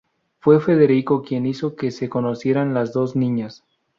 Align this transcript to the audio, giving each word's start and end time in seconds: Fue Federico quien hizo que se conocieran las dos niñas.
Fue 0.39 0.59
Federico 0.59 1.21
quien 1.21 1.45
hizo 1.45 1.75
que 1.75 1.91
se 1.91 2.09
conocieran 2.09 2.73
las 2.73 2.91
dos 2.91 3.15
niñas. 3.15 3.63